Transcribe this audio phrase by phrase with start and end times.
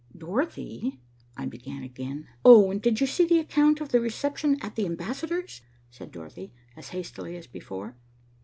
[0.17, 0.99] "Dorothy,"
[1.37, 2.27] I began again.
[2.43, 6.51] "Oh, and did you see the account of the reception at the Ambassador's," said Dorothy,
[6.75, 7.95] as hastily as before.